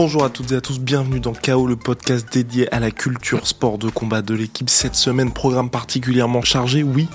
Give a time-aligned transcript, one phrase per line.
[0.00, 3.48] Bonjour à toutes et à tous, bienvenue dans KO, le podcast dédié à la culture
[3.48, 4.70] sport de combat de l'équipe.
[4.70, 7.08] Cette semaine, programme particulièrement chargé, oui,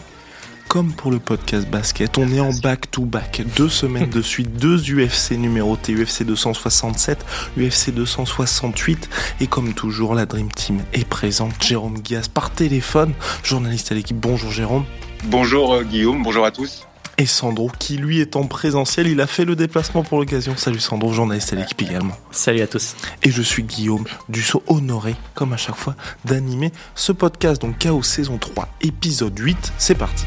[0.68, 3.44] comme pour le podcast basket, on est en back-to-back.
[3.56, 7.26] Deux semaines de suite, deux UFC numérotés, UFC 267,
[7.58, 9.10] UFC 268.
[9.40, 11.54] Et comme toujours, la Dream Team est présente.
[11.64, 13.14] Jérôme Guias par téléphone,
[13.46, 14.18] journaliste à l'équipe.
[14.18, 14.84] Bonjour Jérôme.
[15.24, 16.86] Bonjour euh, Guillaume, bonjour à tous.
[17.20, 20.58] Et Sandro, qui lui est en présentiel, il a fait le déplacement pour l'occasion.
[20.58, 22.16] Salut Sandro, journaliste à l'équipe également.
[22.32, 22.96] Salut à tous.
[23.22, 27.62] Et je suis Guillaume Dussault, honoré, comme à chaque fois, d'animer ce podcast.
[27.62, 30.26] Donc KO saison 3, épisode 8, c'est parti.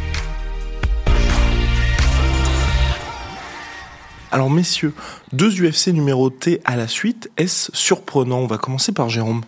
[4.31, 4.95] Alors messieurs,
[5.33, 8.39] deux UFC numérotés à la suite, est-ce surprenant?
[8.39, 9.43] On va commencer par Jérôme.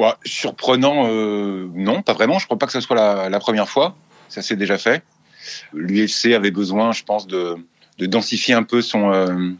[0.00, 2.40] Ouais, surprenant, euh, non, pas vraiment.
[2.40, 3.94] Je crois pas que ce soit la, la première fois.
[4.28, 5.04] Ça s'est déjà fait.
[5.72, 7.56] L'UFC avait besoin, je pense, de,
[7.98, 9.50] de densifier un peu son, euh,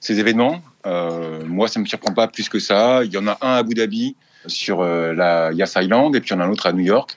[0.00, 0.60] ses événements.
[0.86, 3.04] Euh, moi, ça me surprend pas plus que ça.
[3.04, 6.30] Il y en a un à Abu Dhabi sur euh, la Yas Island et puis
[6.30, 7.16] il y en a un autre à New York.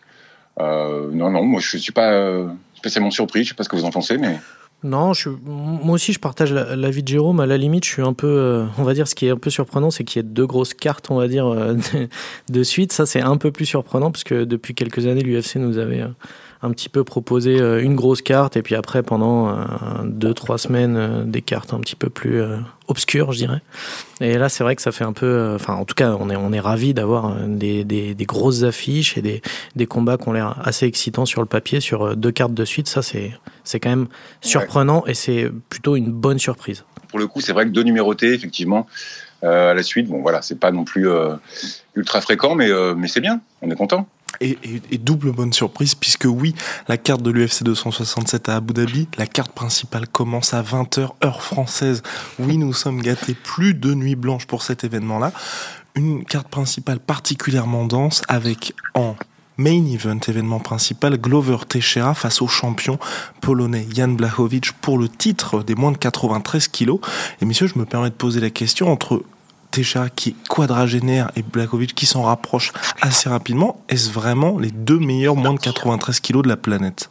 [0.59, 3.44] Non, non, moi je suis pas spécialement surpris.
[3.44, 4.40] Je sais pas ce que vous en pensez, mais
[4.84, 5.12] Non,
[5.44, 7.42] moi aussi je partage la- l'avis de Jérôme.
[7.42, 9.50] À la limite, je suis un peu, on va dire, ce qui est un peu
[9.50, 11.53] surprenant, c'est qu'il y ait deux grosses cartes, on va dire,
[12.50, 12.94] de, suite.
[12.94, 16.06] Ça, c'est un peu plus surprenant parce que depuis quelques années, l'UFC nous avait
[16.61, 19.53] un petit peu proposé euh, une grosse carte et puis après, pendant euh,
[20.03, 22.42] deux, trois semaines, euh, des cartes un petit peu plus
[22.88, 23.62] obscures, je dirais.
[24.22, 26.36] Et là, c'est vrai que ça fait un peu, enfin, en tout cas, on est,
[26.36, 29.42] on est ravis d'avoir des, des, des grosses affiches et des,
[29.75, 32.88] des combats qui ont l'air assez excitants sur le papier, sur deux cartes de suite.
[32.88, 33.31] Ça, c'est,
[33.64, 34.08] c'est quand même
[34.42, 36.84] surprenant et c'est plutôt une bonne surprise.
[37.09, 38.88] pour le coup, c'est vrai que deux numérotés, effectivement,
[39.44, 40.08] euh, à la suite.
[40.08, 41.36] Bon, voilà, c'est pas non plus euh,
[41.95, 43.42] ultra fréquent, mais, euh, mais c'est bien.
[43.62, 44.08] On est content.
[44.41, 44.58] Et,
[44.97, 46.55] double bonne surprise, puisque oui,
[46.88, 51.41] la carte de l'UFC 267 à Abu Dhabi, la carte principale commence à 20h heure
[51.41, 52.02] française.
[52.39, 55.31] Oui, nous sommes gâtés, plus de nuit blanche pour cet événement-là.
[55.95, 59.16] Une carte principale particulièrement dense avec en
[59.57, 63.00] main event, événement principal, Glover Teixeira face au champion
[63.41, 67.00] polonais Jan Blachowicz pour le titre des moins de 93 kilos.
[67.41, 69.24] Et messieurs, je me permets de poser la question entre
[69.75, 72.72] Teixeira qui est quadragénaire et Blachowicz qui s'en rapproche
[73.02, 77.09] assez rapidement, est-ce vraiment les deux meilleurs moins de 93 kilos de la planète?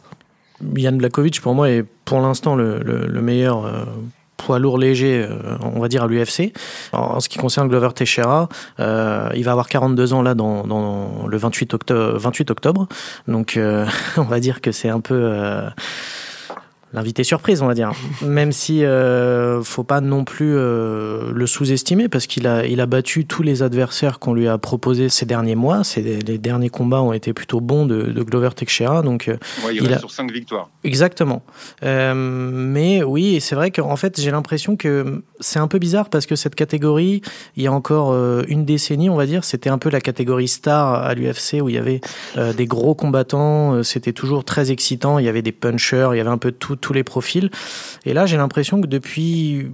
[0.75, 3.83] Jan Blakovic, pour moi, est pour l'instant le, le- le meilleur euh,
[4.37, 6.53] poids lourd léger, euh, on va dire, à l'UFC.
[6.93, 8.47] En, ce qui concerne Glover Teixeira,
[8.79, 12.87] euh, il va avoir 42 ans là dans, dans le 28 octobre, 28 octobre.
[13.27, 13.59] Donc,
[14.17, 15.15] on va dire que c'est un peu...
[16.95, 17.91] L'invité surprise, on va dire.
[18.25, 22.85] Même si euh, faut pas non plus euh, le sous-estimer parce qu'il a, il a
[22.85, 25.83] battu tous les adversaires qu'on lui a proposés ces derniers mois.
[25.83, 29.01] C'est les derniers combats ont été plutôt bons de, de Glover Teixeira.
[29.01, 29.33] Donc, euh,
[29.65, 30.69] Ouais, il, Il reste a- sur cinq victoires.
[30.83, 31.43] Exactement.
[31.83, 36.25] Euh, mais oui, c'est vrai qu'en fait, j'ai l'impression que c'est un peu bizarre parce
[36.25, 37.21] que cette catégorie,
[37.57, 40.47] il y a encore euh, une décennie, on va dire, c'était un peu la catégorie
[40.47, 41.99] star à l'UFC où il y avait
[42.37, 46.21] euh, des gros combattants, c'était toujours très excitant, il y avait des punchers, il y
[46.21, 47.49] avait un peu de tout, tous les profils.
[48.05, 49.71] Et là, j'ai l'impression que depuis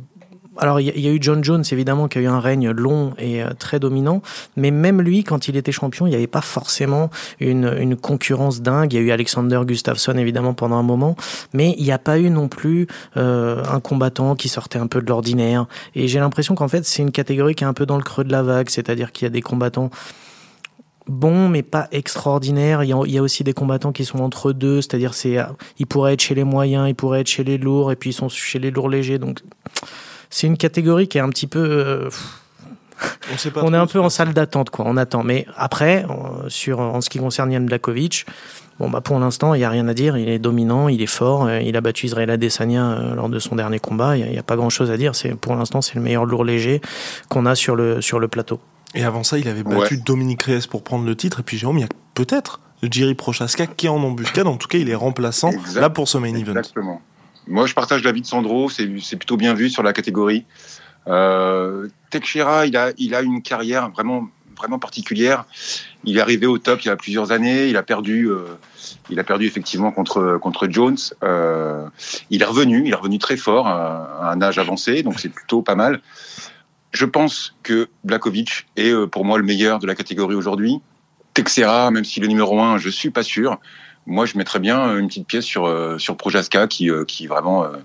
[0.58, 3.42] alors, il y, a- eu John Jones, évidemment, qui a eu un règne long et
[3.42, 4.22] euh, très dominant.
[4.58, 8.62] Mais même lui, quand il était champion, il n'y avait pas forcément une, une concurrence
[8.62, 8.92] dingue.
[8.94, 11.16] Il y a eu Alexander Gustafsson, évidemment, pendant un moment.
[11.54, 15.02] Mais il n'y a pas eu non plus euh, un combattant qui sortait un peu
[15.02, 15.68] de l'ordinaire.
[15.96, 18.26] Et j'ai l'impression qu'en fait, c'est une catégorie qui est un peu dans le creux
[18.26, 18.70] de la vague.
[18.70, 19.90] C'est-à-dire qu'il y a des combattants
[21.08, 22.84] bons mais pas extraordinaires.
[22.84, 25.38] Il y, a, il y a aussi des combattants qui sont entre deux, c'est-à-dire c'est
[25.80, 28.14] ils pourraient être chez les moyens, ils pourraient être chez les lourds et puis ils
[28.14, 29.18] sont chez les lourds légers.
[29.20, 29.40] Donc
[30.30, 32.10] c'est une catégorie qui est un petit peu euh,
[33.34, 34.86] On, sait pas on est un peu en salle d'attente, quoi.
[34.88, 35.24] On attend.
[35.24, 38.26] Mais après, euh, sur, en ce qui concerne Jan Blakovic,
[38.80, 40.18] bon, bah, pour l'instant, il n'y a rien à dire.
[40.18, 41.46] Il est dominant, il est fort.
[41.48, 44.18] euh, Il a battu Israël Adesanya lors de son dernier combat.
[44.18, 45.16] Il n'y a, y a pas grand chose à dire.
[45.16, 46.80] C'est, pour l'instant, c'est le meilleur lourd léger
[47.30, 48.60] qu'on a sur le, sur le plateau.
[48.94, 51.40] Et avant ça, il avait battu Dominique Reyes pour prendre le titre.
[51.40, 54.48] Et puis Jérôme, il y a peut-être Jerry Prochaska qui est en embuscade.
[54.48, 55.80] En tout cas, il est remplaçant Exact.
[55.80, 56.52] là pour ce main event.
[56.58, 57.02] Exactement.
[57.48, 58.70] Moi, je partage l'avis de Sandro.
[58.70, 60.46] C'est plutôt bien vu sur la catégorie.
[61.08, 64.28] Euh, il a, il a une carrière vraiment,
[64.58, 65.46] vraiment particulière.
[66.04, 67.68] Il est arrivé au top il y a plusieurs années.
[67.68, 68.46] Il a perdu, euh,
[69.10, 70.98] il a perdu effectivement contre contre Jones.
[71.24, 71.88] Euh,
[72.30, 75.30] il est revenu, il est revenu très fort à, à un âge avancé, donc c'est
[75.30, 76.02] plutôt pas mal.
[76.92, 80.80] Je pense que Blakovic est euh, pour moi le meilleur de la catégorie aujourd'hui.
[81.34, 83.60] Teixeira, même s'il est numéro un, je suis pas sûr.
[84.06, 87.64] Moi, je mettrais bien une petite pièce sur euh, sur Projaska qui euh, qui vraiment
[87.64, 87.78] euh,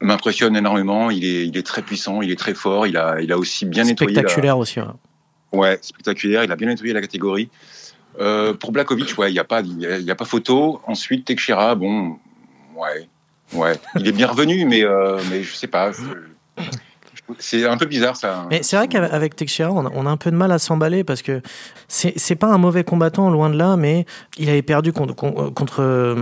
[0.00, 1.10] m'impressionne énormément.
[1.10, 2.86] Il est il est très puissant, il est très fort.
[2.86, 4.14] Il a il a aussi bien nettoyé.
[4.14, 4.80] la- Spectaculaire aussi.
[4.80, 4.86] ouais.
[5.52, 6.44] Ouais, spectaculaire.
[6.44, 7.48] Il a bien nettoyé la catégorie.
[8.18, 10.80] Euh, pour Blakovic, ouais, il y a pas il y a, y a pas photo.
[10.86, 12.18] Ensuite, Teixeira, bon,
[12.74, 13.08] ouais,
[13.52, 15.92] ouais, il est bien revenu, mais euh, mais je sais pas.
[15.92, 16.62] Je,
[17.38, 18.46] C'est un peu bizarre ça.
[18.50, 21.42] Mais c'est vrai qu'avec Teixeira, on a, un peu de mal à s'emballer parce que
[21.88, 24.06] c'est pas un mauvais combattant, loin de là, mais
[24.38, 26.14] il avait perdu contre, contre euh,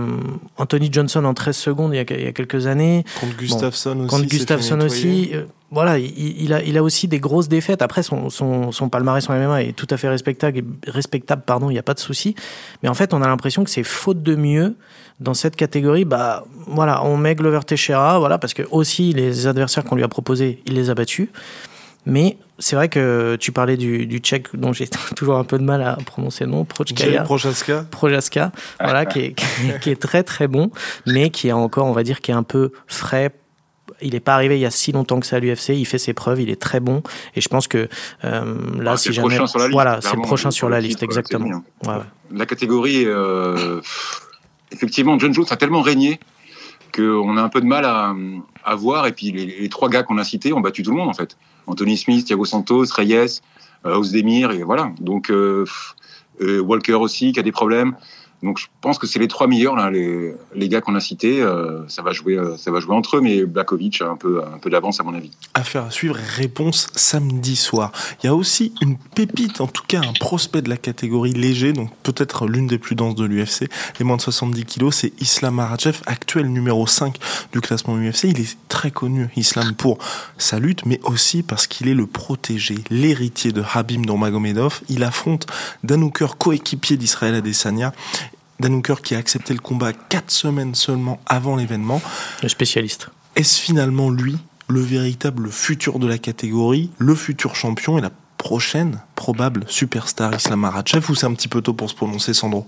[0.57, 3.03] Anthony Johnson en 13 secondes il y a, quelques années.
[3.19, 4.07] Contre Gustafsson aussi.
[4.07, 5.31] Contre Gustafsson aussi.
[5.33, 7.81] Euh, voilà, il, a, il a aussi des grosses défaites.
[7.81, 11.73] Après, son, son, son palmarès en MMA est tout à fait respectable, respectable pardon, il
[11.73, 12.35] n'y a pas de souci.
[12.83, 14.75] Mais en fait, on a l'impression que c'est faute de mieux
[15.19, 19.83] dans cette catégorie, bah voilà, on met Glover Teixeira, voilà, parce que aussi les adversaires
[19.83, 21.29] qu'on lui a proposés, il les a battus.
[22.05, 25.63] Mais c'est vrai que tu parlais du, du tchèque dont j'ai toujours un peu de
[25.63, 27.23] mal à prononcer le nom, Prochkaya.
[27.23, 27.85] Prochaska.
[27.89, 29.35] Prochaska, voilà, qui est,
[29.81, 30.69] qui est très très bon,
[31.07, 33.31] mais qui est encore, on va dire, qui est un peu frais
[34.01, 35.69] il n'est pas arrivé il y a si longtemps que ça à l'UFC.
[35.69, 37.01] Il fait ses preuves, il est très bon.
[37.35, 37.87] Et je pense que
[38.23, 39.37] euh, là, ah, si jamais,
[39.71, 41.63] voilà, c'est le prochain sur la liste, exactement.
[42.31, 43.81] La catégorie, euh,
[44.71, 46.19] effectivement, John Jones a tellement régné
[46.95, 48.15] qu'on a un peu de mal à,
[48.63, 49.07] à voir.
[49.07, 51.37] Et puis les, trois gars qu'on a cités ont battu tout le monde en fait.
[51.67, 53.41] Anthony Smith, Thiago Santos, Reyes,
[53.85, 54.91] euh, Ozdemir, et voilà.
[54.99, 55.65] Donc euh,
[56.41, 57.95] euh, Walker aussi qui a des problèmes.
[58.43, 61.41] Donc je pense que c'est les trois meilleurs là, les, les gars qu'on a cités.
[61.41, 64.43] Euh, ça va jouer, euh, ça va jouer entre eux, mais Blakovic a un peu,
[64.43, 65.31] un peu d'avance à mon avis.
[65.53, 66.15] Affaire à suivre.
[66.15, 67.91] Réponse samedi soir.
[68.23, 71.73] Il y a aussi une pépite, en tout cas un prospect de la catégorie léger,
[71.73, 75.55] donc peut-être l'une des plus denses de l'UFC, les moins de 70 kilos, c'est Islam
[75.55, 77.17] Makhachev, actuel numéro 5
[77.51, 78.25] du classement UFC.
[78.25, 79.97] Il est très connu, Islam, pour
[80.37, 84.81] sa lutte, mais aussi parce qu'il est le protégé, l'héritier de Habib Nurmagomedov.
[84.89, 85.47] Il affronte
[85.83, 87.93] Danouker, coéquipier d'Israël Adesanya
[88.59, 92.01] Danouker qui a accepté le combat quatre semaines seulement avant l'événement.
[92.41, 93.09] Le spécialiste.
[93.35, 94.37] Est-ce finalement lui
[94.67, 100.61] le véritable futur de la catégorie, le futur champion et la prochaine probable superstar Islam
[100.61, 102.65] Makhachev ou c'est un petit peu tôt pour se prononcer Sandro?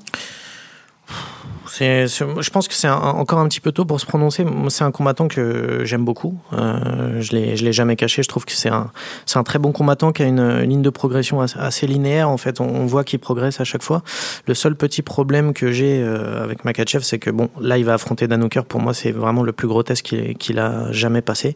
[1.85, 4.45] Je pense que c'est encore un petit peu tôt pour se prononcer.
[4.69, 6.37] C'est un combattant que j'aime beaucoup.
[6.53, 8.23] Euh, je l'ai, l'ai jamais caché.
[8.23, 8.91] Je trouve que c'est un,
[9.35, 12.29] un très bon combattant qui a une, ligne de progression assez, linéaire.
[12.29, 14.03] En fait, on, voit qu'il progresse à chaque fois.
[14.47, 17.93] Le seul petit problème que j'ai euh, avec Makachev, c'est que bon, là, il va
[17.93, 21.55] affronter Dan Pour moi, c'est vraiment le plus grotesque qu'il, qu'il a jamais passé,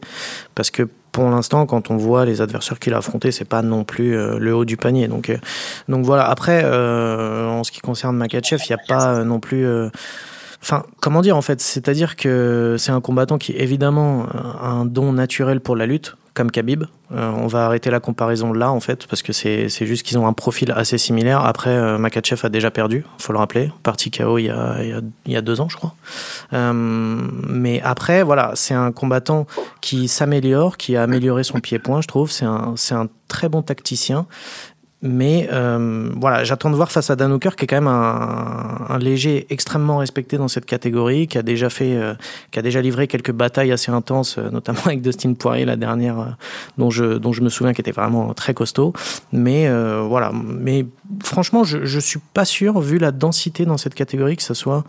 [0.54, 3.84] parce que pour l'instant, quand on voit les adversaires qu'il a affrontés, c'est pas non
[3.84, 5.08] plus euh, le haut du panier.
[5.08, 5.36] Donc, euh,
[5.88, 6.28] donc voilà.
[6.28, 9.66] Après, euh, en ce qui concerne Makachev, il n'y a pas non plus.
[10.62, 11.60] Enfin, comment dire en fait?
[11.60, 16.50] C'est-à-dire que c'est un combattant qui évidemment a un don naturel pour la lutte comme
[16.50, 16.84] Khabib.
[17.12, 20.26] Euh, on va arrêter la comparaison là, en fait, parce que c'est juste qu'ils ont
[20.26, 21.44] un profil assez similaire.
[21.44, 25.32] Après, euh, Makachev a déjà perdu, faut le rappeler, parti KO il y a, il
[25.32, 25.94] y a, deux ans, je crois.
[26.54, 29.46] Euh, mais après, voilà, c'est un combattant
[29.80, 32.30] qui s'améliore, qui a amélioré son pied-point, je trouve.
[32.30, 34.26] C'est un, un très bon tacticien
[35.02, 38.86] mais euh, voilà, j'attends de voir face à Dan Hooker, qui est quand même un,
[38.88, 42.14] un, léger extrêmement respecté dans cette catégorie, qui a déjà fait, euh,
[42.52, 46.20] qui a déjà livré quelques batailles assez intenses, euh, notamment avec Dustin Poirier, la dernière,
[46.20, 46.26] euh,
[46.78, 48.92] dont je dont je me souviens, qui était vraiment très costaud.
[49.32, 49.68] Mais
[50.02, 50.86] voilà, mais
[51.24, 54.84] franchement, je je suis pas sûr, vu la densité dans cette catégorie, que ça soit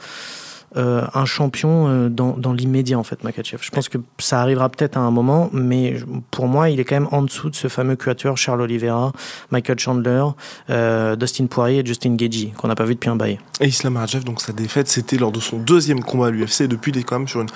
[0.78, 3.60] euh, un champion euh, dans, dans l'immédiat en fait Makachev.
[3.62, 5.98] Je pense que ça arrivera peut-être à un moment, mais
[6.32, 9.12] pour moi il est quand même en dessous de ce fameux quatuor Charles Oliveira,
[9.52, 10.24] Michael Chandler,
[10.70, 13.40] euh, Dustin Poirier et Justin Gagey qu'on n'a pas vu depuis un bail.
[13.62, 16.92] Et Islam Makhachev donc sa défaite c'était lors de son deuxième combat à l'UFC depuis
[16.92, 17.50] il est quand même sur une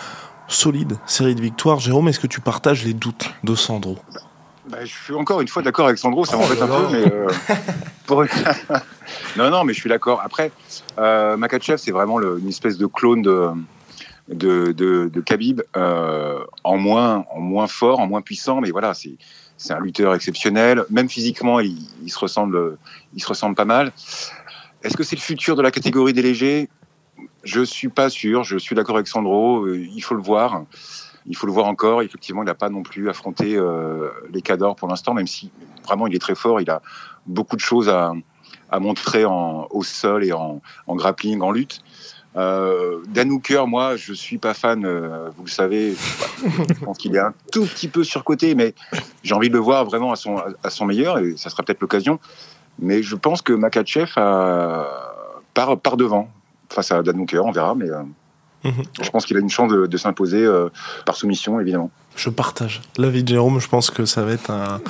[0.47, 1.79] solide série de victoires.
[1.79, 3.97] Jérôme, est-ce que tu partages les doutes de Sandro?
[4.69, 7.27] Bah, je suis encore une fois d'accord avec Sandro, ça m'embête un peu, mais euh,
[9.37, 10.21] non, non, mais je suis d'accord.
[10.23, 10.51] Après,
[10.97, 13.51] euh, Makachev, c'est vraiment une espèce de clone de
[14.27, 18.93] de, de, de Khabib, euh, en moins en moins fort, en moins puissant, mais voilà,
[18.93, 19.17] c'est
[19.57, 20.83] c'est un lutteur exceptionnel.
[20.89, 22.77] Même physiquement, il, se ressemble,
[23.15, 23.91] il se ressemble pas mal.
[24.83, 26.69] Est-ce que c'est le futur de la catégorie des légers?
[27.43, 28.43] Je suis pas sûr.
[28.43, 29.65] Je suis d'accord avec Sandro.
[29.65, 30.63] Euh, il faut le voir
[31.27, 32.01] il faut le voir encore.
[32.01, 35.51] Effectivement, il n'a pas non plus affronté euh, les cadors pour l'instant, même si
[35.85, 36.61] vraiment il est très fort.
[36.61, 36.81] Il a
[37.27, 38.13] beaucoup de choses à,
[38.69, 41.81] à montrer en, au sol et en, en grappling, en lutte.
[42.35, 44.85] Euh, Dan Hooker, moi, je suis pas fan.
[44.85, 45.95] Euh, vous le savez,
[46.43, 48.75] je pense qu'il est un tout petit peu surcoté, mais
[49.23, 51.81] j'ai envie de le voir vraiment à son, à son meilleur et ça sera peut-être
[51.81, 52.19] l'occasion.
[52.79, 54.85] Mais je pense que Makachev a,
[55.55, 56.29] part, part devant
[56.69, 57.73] face à Dan Hooker, on verra.
[57.73, 58.03] Mais euh,
[58.63, 58.83] Mhm.
[59.01, 60.69] Je pense qu'il a une chance de, s'imposer euh,
[61.05, 61.91] par soumission, évidemment.
[62.15, 63.59] Je partage l'avis de Jérôme.
[63.59, 64.81] Je pense que ça va être un,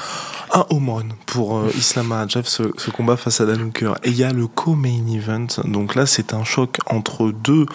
[0.53, 3.93] un home run pour euh, Islam Makhachev, ce, combat face à Dan Hooker.
[4.03, 5.47] Et il y a le co-main event.
[5.65, 7.65] Donc là, c'est un choc entre deux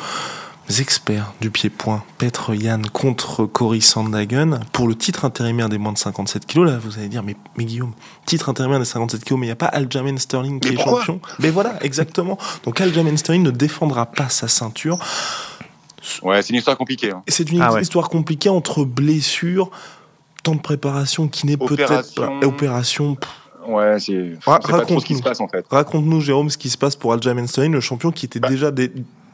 [0.81, 5.99] experts du pied-point, Petre Yann contre Cory Sandhagen, pour le titre intérimaire des moins de
[5.99, 6.71] 57 kilos.
[6.71, 7.93] Là, vous allez dire, mais, mais Guillaume,
[8.25, 11.21] titre intérimaire des 57 kilos, mais il n'y a pas Aljamain Sterling qui est champion.
[11.41, 12.39] Mais voilà, exactement.
[12.65, 14.99] Donc Aljamain Sterling ne défendra pas sa ceinture.
[16.23, 17.11] Ouais, c'est une histoire compliquée.
[17.11, 17.23] Hein.
[17.29, 19.71] C'est une ah histoire compliquée entre blessures,
[20.43, 23.17] temps de préparation qui n'est peut-être pas opération.
[23.67, 25.65] Ouais, c'est pas trop ce qui se passe en fait.
[25.71, 28.49] Raconte-nous, Jérôme, ce qui se passe pour Aljamain Sterling, le champion qui était bah.
[28.49, 28.91] déjà des,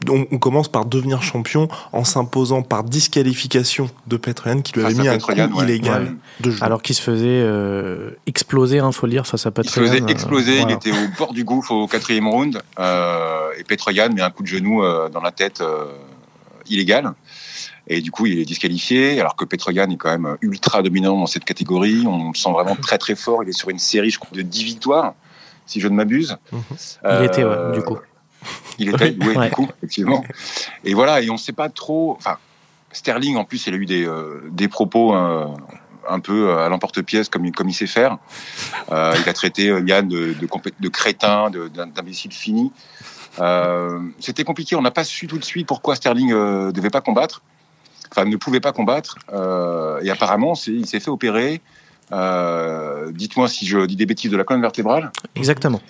[0.07, 5.07] on, commence par devenir champion en s'imposant par disqualification de Petroyan qui lui avait mis
[5.07, 6.63] un coup illégal de jeu.
[6.63, 9.91] Alors qu'il se faisait euh, exploser, il hein, faut le dire, face à Petroyan.
[9.91, 13.63] Il se faisait exploser, il était au bord du gouffre au quatrième round euh, et
[13.63, 15.61] Petroyan met un coup de genou euh, dans la tête
[16.69, 17.13] illégal.
[17.87, 21.25] Et du coup, il est disqualifié, alors que Petroyan est quand même ultra dominant dans
[21.25, 22.05] cette catégorie.
[22.05, 23.43] On le sent vraiment très très fort.
[23.43, 25.15] Il est sur une série, je crois, de 10 victoires,
[25.65, 26.37] si je ne m'abuse.
[26.51, 26.61] Mhm.
[27.19, 27.97] Il était, ouais, du coup.
[28.77, 30.23] Il était, oui, du coup, effectivement.
[30.83, 32.15] Et voilà, et on ne sait pas trop.
[32.17, 32.37] Enfin,
[32.91, 35.47] Sterling, en plus, il a eu des, euh, des propos euh,
[36.07, 38.17] un peu à l'emporte-pièce, comme, comme il sait faire.
[38.91, 40.47] Euh, il a traité Yann de, de,
[40.79, 42.71] de crétin, d'imbécile fini.
[44.19, 44.75] C'était compliqué.
[44.75, 47.41] On n'a pas su tout de suite pourquoi Sterling ne devait pas combattre.
[48.11, 49.17] Enfin, ne pouvait pas combattre.
[50.01, 51.61] et apparemment, il s'est fait opérer.
[52.11, 55.11] Dites-moi si je dis des bêtises de la colonne vertébrale.
[55.35, 55.81] Exactement.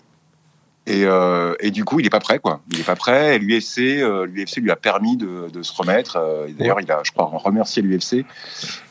[0.87, 2.61] Et, euh, et, du coup, il n'est pas prêt, quoi.
[2.71, 3.35] Il n'est pas prêt.
[3.35, 6.17] Et l'UFC, euh, l'UFC lui a permis de, de se remettre.
[6.17, 8.25] Euh, D'ailleurs, il a, je crois, remercié l'UFC.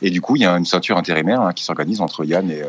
[0.01, 2.63] Et du coup, il y a une ceinture intérimaire hein, qui s'organise entre Yann et,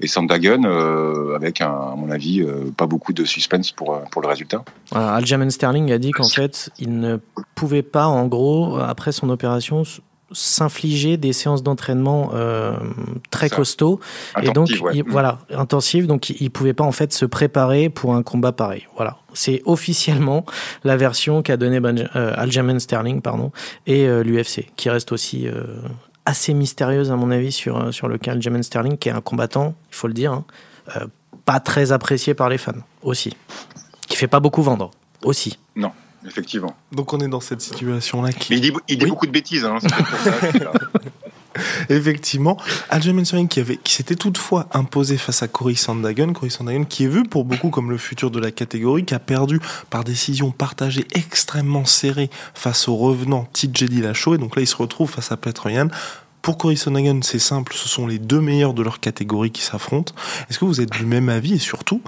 [0.00, 2.42] et Sandagen, euh, avec, un, à mon avis,
[2.76, 4.64] pas beaucoup de suspense pour, pour le résultat.
[4.92, 7.18] Aljamain Sterling a dit qu'en fait, il ne
[7.54, 9.82] pouvait pas, en gros, après son opération,
[10.32, 12.76] s'infliger des séances d'entraînement euh,
[13.30, 14.00] très costauds.
[14.42, 15.08] Et donc il, mm.
[15.08, 16.06] voilà intensives.
[16.06, 18.86] Donc il pouvait pas en fait se préparer pour un combat pareil.
[18.96, 19.18] Voilà.
[19.32, 20.44] C'est officiellement
[20.84, 23.52] la version qu'a donné euh, Aljamain Sterling pardon
[23.86, 25.46] et euh, l'UFC qui reste aussi
[26.24, 29.74] assez mystérieuse à mon avis sur sur le cas Aljamain Sterling qui est un combattant
[29.90, 30.44] il faut le dire hein,
[31.44, 33.36] pas très apprécié par les fans aussi.
[34.08, 34.90] Qui fait pas beaucoup vendre
[35.22, 35.58] aussi.
[35.76, 35.92] Non
[36.26, 36.74] effectivement.
[36.92, 38.54] Donc on est dans cette situation-là qui.
[38.54, 39.64] il dit, il dit beaucoup de bêtises.
[39.64, 39.78] Hein,
[41.88, 42.56] Effectivement,
[42.90, 47.04] Aljamain Sterling qui, avait, qui s'était toutefois imposé face à Cory Sandagen, Cory Sandagen qui
[47.04, 50.50] est vu pour beaucoup comme le futur de la catégorie, qui a perdu par décision
[50.50, 55.30] partagée extrêmement serrée face au revenant TJ Dillashaw, et donc là il se retrouve face
[55.30, 55.88] à Petroyan.
[56.42, 60.12] Pour Cory Sandagen, c'est simple, ce sont les deux meilleurs de leur catégorie qui s'affrontent.
[60.50, 61.54] Est-ce que vous êtes du même avis?
[61.54, 62.02] Et surtout,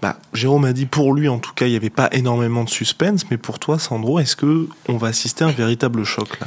[0.00, 2.68] bah, Jérôme a dit pour lui, en tout cas, il n'y avait pas énormément de
[2.68, 6.46] suspense, mais pour toi, Sandro, est-ce que on va assister à un véritable choc là?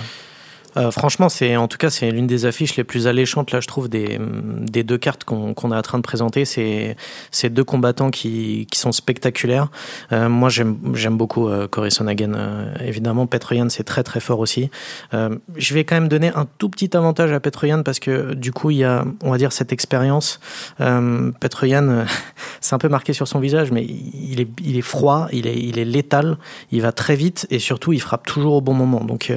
[0.77, 3.67] Euh, franchement, c'est en tout cas c'est l'une des affiches les plus alléchantes là, je
[3.67, 6.45] trouve des, des deux cartes qu'on qu'on est en train de présenter.
[6.45, 6.95] C'est
[7.31, 9.69] ces deux combattants qui, qui sont spectaculaires.
[10.11, 11.91] Euh, moi, j'aime beaucoup euh, Corey.
[12.09, 14.69] Euh, évidemment, Petroyan c'est très très fort aussi.
[15.13, 18.51] Euh, je vais quand même donner un tout petit avantage à Petroyan parce que du
[18.51, 20.39] coup il y a on va dire cette expérience.
[20.79, 22.05] Euh, Petroyan,
[22.61, 25.57] c'est un peu marqué sur son visage, mais il est il est froid, il est
[25.57, 26.37] il est létal,
[26.71, 29.03] il va très vite et surtout il frappe toujours au bon moment.
[29.03, 29.31] Donc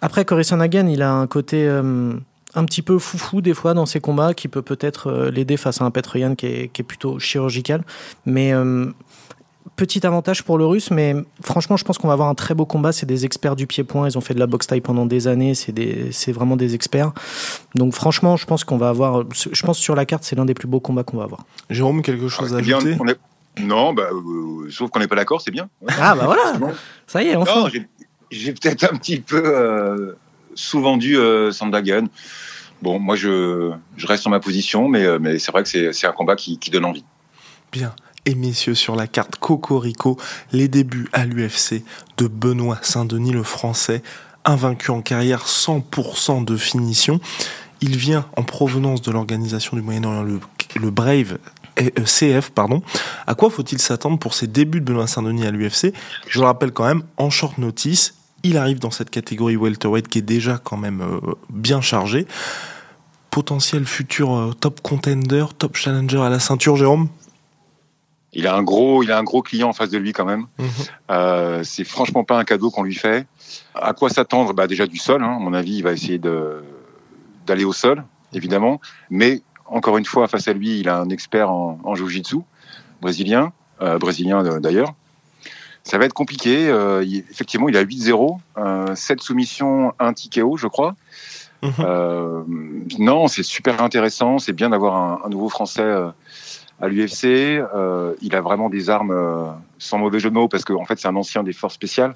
[0.00, 2.12] après, Corison Hagen, il a un côté euh,
[2.54, 5.80] un petit peu foufou des fois dans ses combats qui peut peut-être euh, l'aider face
[5.80, 7.82] à un Petroyan qui est, qui est plutôt chirurgical.
[8.24, 8.86] Mais euh,
[9.76, 12.66] petit avantage pour le russe, mais franchement, je pense qu'on va avoir un très beau
[12.66, 12.92] combat.
[12.92, 14.08] C'est des experts du pied-point.
[14.08, 15.54] Ils ont fait de la boxe taille pendant des années.
[15.54, 17.12] C'est vraiment des experts.
[17.74, 19.24] Donc, franchement, je pense qu'on va avoir.
[19.32, 21.44] Je pense sur la carte, c'est l'un des plus beaux combats qu'on va avoir.
[21.70, 22.96] Jérôme, quelque chose à ajouter?
[23.58, 24.08] Non, bah,
[24.68, 25.68] sauf qu'on n'est pas d'accord, c'est bien.
[25.88, 26.74] Ah, bah voilà.
[27.06, 27.70] Ça y est, enfin
[28.30, 30.12] j'ai peut-être un petit peu euh,
[30.54, 32.08] sous-vendu euh, Sandagen.
[32.82, 33.72] Bon, moi, je,
[34.04, 37.04] reste sur ma position, mais, euh, c'est vrai que c'est un combat qui, donne envie.
[37.72, 37.94] Bien.
[38.26, 40.18] Et messieurs, sur la carte Cocorico,
[40.52, 41.84] les débuts à l'UFC
[42.16, 44.02] de Benoît Saint-Denis, le français,
[44.44, 47.20] invaincu en carrière, 100% de finition.
[47.80, 50.40] Il vient en provenance de l'organisation du Moyen-Orient,
[50.74, 51.38] le Brave
[51.76, 52.82] CF, pardon.
[53.26, 55.92] À quoi faut-il s'attendre pour ces débuts de Benoît Saint-Denis à l'UFC
[56.26, 60.18] Je le rappelle quand même, en short notice, il arrive dans cette catégorie welterweight qui
[60.18, 62.26] est déjà quand même euh, bien chargée.
[63.30, 67.08] Potentiel futur euh, top contender, top challenger à la ceinture, Jérôme?
[68.32, 70.46] Il a un gros, il a un gros client en face de lui quand même.
[70.58, 70.68] Mhm.
[71.10, 73.26] Euh, c'est franchement pas un cadeau qu'on lui fait.
[73.74, 74.52] À quoi s'attendre?
[74.52, 75.22] Bah déjà du sol.
[75.24, 75.36] Hein.
[75.36, 76.62] À mon avis, il va essayer de
[77.46, 78.80] d'aller au sol, évidemment.
[79.08, 82.38] Mais encore une fois, face à lui, il a un expert en, en jiu-jitsu
[83.00, 84.94] brésilien, euh, brésilien d'ailleurs.
[85.84, 86.68] Ça va être compliqué.
[86.68, 88.38] Euh, effectivement, il a 8-0,
[88.94, 90.96] 7 soumissions, 1 TKO, je crois.
[91.62, 91.72] Mhm.
[91.80, 92.42] Euh,
[92.98, 94.38] non, c'est super intéressant.
[94.38, 96.08] C'est bien d'avoir un, un, nouveau Français euh,
[96.80, 97.24] à l'UFC.
[97.24, 99.46] Euh, il a vraiment des armes, euh,
[99.78, 102.14] sans mauvais jeu de mots, parce qu'en en fait, c'est un ancien des forces spéciales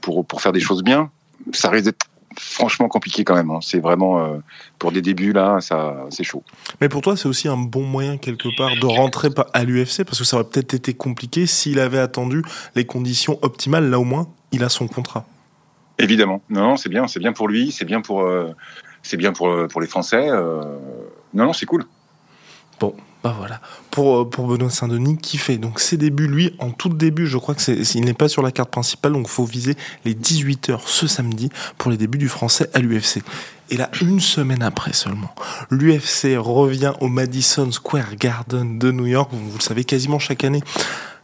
[0.00, 1.10] pour, pour faire des choses bien.
[1.52, 2.07] Ça risque d'être
[2.38, 3.50] franchement compliqué quand même.
[3.50, 3.58] Hein.
[3.62, 4.38] C'est vraiment euh,
[4.78, 6.42] pour des débuts là, ça c'est chaud.
[6.80, 10.18] Mais pour toi, c'est aussi un bon moyen quelque part de rentrer à l'UFC parce
[10.18, 12.42] que ça aurait peut-être été compliqué s'il avait attendu
[12.74, 13.90] les conditions optimales.
[13.90, 15.26] Là au moins, il a son contrat.
[15.98, 16.42] Évidemment.
[16.48, 18.52] Non, c'est bien, c'est bien pour lui, c'est bien pour euh,
[19.02, 20.28] c'est bien pour, pour les Français.
[20.28, 21.84] non, non, c'est cool.
[22.80, 23.60] Bon, bah voilà.
[23.90, 27.54] Pour, pour Benoît Saint-Denis, qui fait donc ses débuts, lui, en tout début, je crois
[27.54, 31.06] que c'est, il n'est pas sur la carte principale, donc faut viser les 18h ce
[31.08, 33.22] samedi pour les débuts du français à l'UFC.
[33.70, 35.34] Et là, une semaine après seulement,
[35.70, 39.30] l'UFC revient au Madison Square Garden de New York.
[39.32, 40.62] Vous, le savez quasiment chaque année.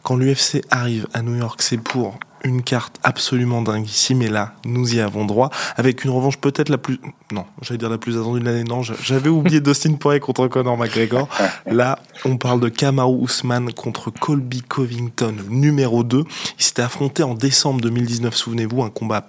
[0.03, 4.55] Quand l'UFC arrive à New York, c'est pour une carte absolument dingue ici, mais là,
[4.65, 7.01] nous y avons droit, avec une revanche peut-être la plus...
[7.33, 10.77] Non, j'allais dire la plus attendue de l'année, non, j'avais oublié Dustin Poirier contre Conor
[10.77, 11.29] McGregor.
[11.67, 16.25] Là, on parle de Kamaru Usman contre Colby Covington, numéro 2.
[16.59, 19.29] Il s'était affronté en décembre 2019, souvenez-vous, un combat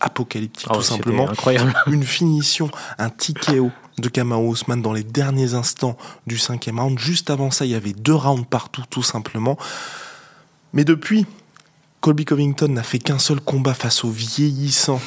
[0.00, 1.30] apocalyptique, ah tout simplement.
[1.30, 1.72] Incroyable.
[1.86, 2.68] Une finition,
[2.98, 5.96] un TKO de Kamaru Usman dans les derniers instants
[6.26, 6.98] du cinquième round.
[6.98, 9.56] Juste avant ça, il y avait deux rounds partout, tout simplement.
[10.72, 11.26] Mais depuis,
[12.06, 15.00] Colby Covington n'a fait qu'un seul combat face au vieillissant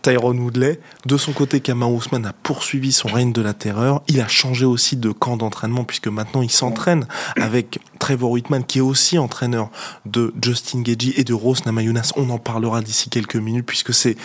[0.00, 0.80] Tyrone Woodley.
[1.04, 4.00] De son côté, Kamar Ousmane a poursuivi son règne de la terreur.
[4.08, 7.06] Il a changé aussi de camp d'entraînement puisque maintenant il s'entraîne
[7.38, 9.68] avec Trevor Whitman qui est aussi entraîneur
[10.06, 12.12] de Justin Gagey et de Rose Namayunas.
[12.16, 14.16] On en parlera d'ici quelques minutes puisque c'est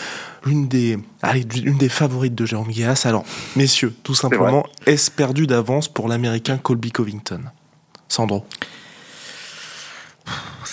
[0.45, 3.01] l'une des, allez, l'une des favorites de Jérôme Guéas.
[3.03, 3.25] Alors,
[3.57, 7.41] messieurs, tout simplement, est-ce perdu d'avance pour l'américain Colby Covington?
[8.07, 8.45] Sandro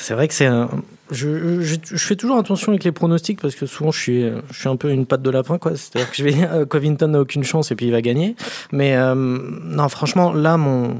[0.03, 0.69] c'est vrai que c'est un,
[1.13, 4.69] je, je, fais toujours attention avec les pronostics parce que souvent je suis, je suis
[4.69, 5.59] un peu une patte de lapin.
[5.75, 8.37] C'est-à-dire que je vais, euh, Covington n'a aucune chance et puis il va gagner.
[8.73, 10.97] Mais euh, non, franchement, là, mon,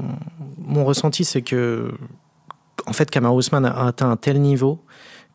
[0.57, 1.91] mon ressenti, c'est que,
[2.85, 4.79] en fait, Kamar Ousmane a atteint un tel niveau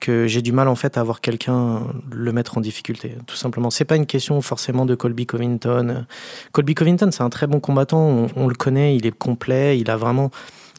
[0.01, 1.83] que j'ai du mal en fait à voir quelqu'un
[2.13, 3.17] le mettre en difficulté.
[3.27, 6.07] Tout simplement, c'est pas une question forcément de Colby Covington.
[6.53, 9.91] Colby Covington, c'est un très bon combattant, on, on, le connaît, il est complet, il
[9.91, 10.31] a vraiment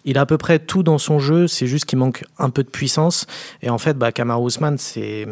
[0.06, 2.64] il a à peu près tout dans son jeu, c'est juste qu'il manque un peu
[2.64, 3.28] de puissance.
[3.62, 5.28] Et en fait, bah, Kamar Ousmane, c'est,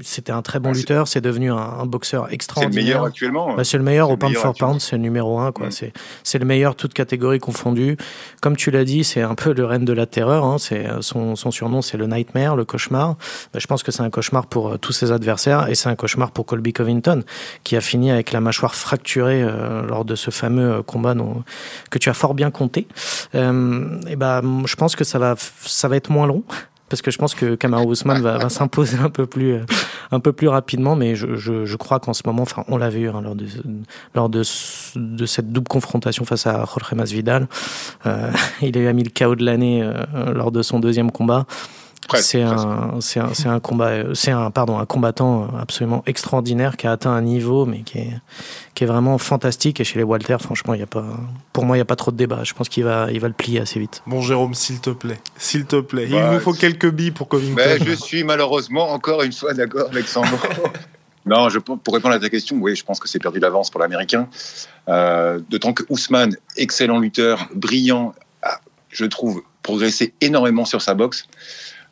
[0.00, 2.72] c'était un très bon lutteur, c'est devenu un, boxeur extraordinaire.
[2.72, 3.54] C'est le meilleur actuellement.
[3.56, 5.70] Bah, c'est le meilleur au pound for pound, c'est le numéro un, quoi.
[5.70, 7.96] C'est, c'est le meilleur, toute catégorie confondue.
[8.40, 10.44] Comme tu l'as dit, c'est un peu le reine de la terreur.
[10.44, 10.58] Hein.
[10.58, 13.16] C'est son, son, surnom, c'est le Nightmare, le cauchemar.
[13.52, 15.96] Bah, je pense que c'est un cauchemar pour euh, tous ses adversaires et c'est un
[15.96, 17.22] cauchemar pour Colby Covington,
[17.64, 21.42] qui a fini avec la mâchoire fracturée euh, lors de ce fameux euh, combat dont,
[21.90, 22.86] que tu as fort bien compté
[24.08, 26.42] et bah, je pense que ça va, ça va être moins long
[26.88, 29.64] parce que je pense que Kamaru Ousmane va, s'imposer un peu plus, euh,
[30.10, 33.20] un peu plus rapidement, mais je, crois qu'en ce moment, enfin, on l'a vu hein,
[33.22, 33.46] lors de,
[34.14, 37.48] lors de, cette double confrontation face à Jorge Masvidal,
[38.06, 38.30] euh,
[38.62, 41.46] il a mis le KO de l'année euh, lors de son deuxième combat.
[42.16, 46.86] C'est un, c'est un, c'est un combat, c'est un, pardon, un combattant absolument extraordinaire qui
[46.86, 48.14] a atteint un niveau, mais qui est,
[48.74, 49.80] qui est vraiment fantastique.
[49.80, 51.04] Et chez les Walter, franchement, il y a pas,
[51.52, 52.44] pour moi, il n'y a pas trop de débat.
[52.44, 54.02] Je pense qu'il va, il va le plier assez vite.
[54.06, 57.56] Bon, Jérôme, s'il te plaît, s'il te plaît, il nous faut quelques billes pour Covington.
[57.56, 60.38] Mais je suis malheureusement encore une fois d'accord avec Sandro.
[61.26, 63.80] non, je, pour répondre à ta question, oui, je pense que c'est perdu d'avance pour
[63.80, 64.28] l'Américain.
[64.88, 71.26] Euh, D'autant que Ousmane, excellent lutteur, brillant, a, je trouve, progressé énormément sur sa boxe.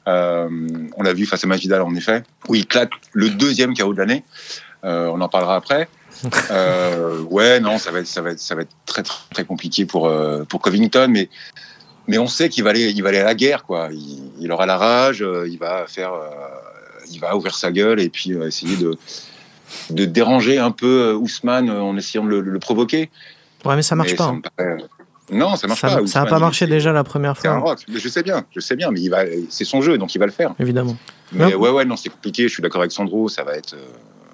[0.08, 0.48] Euh,
[0.96, 3.98] on l'a vu face à Magidal, en effet, où il claque le deuxième KO de
[3.98, 4.24] l'année.
[4.84, 5.88] Euh, on en parlera après.
[6.50, 9.84] euh, ouais, non, ça va être, ça va être, ça va être très, très, compliqué
[9.84, 11.28] pour, euh, pour Covington, mais,
[12.06, 13.90] mais on sait qu'il va aller, il va aller à la guerre, quoi.
[14.40, 16.12] Il, aura la rage, il va faire,
[17.10, 18.96] il va ouvrir sa gueule et puis essayer de,
[19.90, 23.10] de déranger un peu Ousmane en essayant de le, provoquer.
[23.64, 24.34] Ouais, mais ça marche pas.
[24.58, 24.78] Hein.
[25.30, 26.06] Non, ça marche pas.
[26.06, 27.50] Ça n'a pas marché déjà la première fois.
[27.50, 30.18] Un Je sais bien, je sais bien, mais il va, c'est son jeu, donc il
[30.18, 30.54] va le faire.
[30.58, 30.96] Évidemment.
[31.32, 32.44] Mais ouais, ouais, non, c'est compliqué.
[32.44, 33.28] Je suis d'accord avec Sandro.
[33.28, 33.86] Ça va être, euh,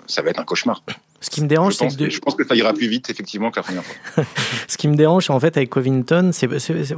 [0.06, 0.82] ça va être un cauchemar.
[1.22, 2.10] Ce qui me dérange, c'est que.
[2.10, 4.24] Je pense que ça ira plus vite, effectivement, que la première fois.
[4.68, 6.48] Ce qui me dérange, en fait, avec Covington, c'est,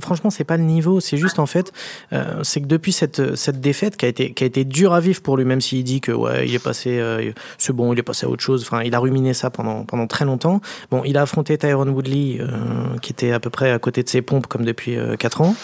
[0.01, 1.01] franchement, c'est pas le niveau.
[1.01, 1.73] C'est juste, en fait,
[2.13, 5.01] euh, c'est que depuis cette, cette défaite qui a été, qui a été dure à
[5.01, 7.99] vivre pour lui, même s'il dit que, ouais, il est passé, euh, c'est bon, il
[7.99, 8.63] est passé à autre chose.
[8.63, 10.61] Enfin, il a ruminé ça pendant, pendant très longtemps.
[10.91, 14.09] Bon, il a affronté Tyrone Woodley, euh, qui était à peu près à côté de
[14.09, 15.55] ses pompes, comme depuis euh, 4 ans.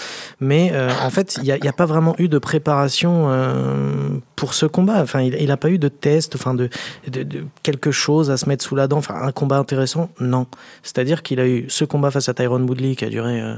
[0.41, 4.09] Mais, euh, en fait, il n'y a, a, pas vraiment eu de préparation euh,
[4.41, 5.03] pour ce combat.
[5.03, 6.71] Enfin, il n'a pas eu de test, enfin, de,
[7.07, 8.97] de, de, quelque chose à se mettre sous la dent.
[8.97, 10.47] Enfin, un combat intéressant Non.
[10.83, 13.55] C'est-à-dire qu'il a eu ce combat face à Tyrone Woodley qui a duré euh,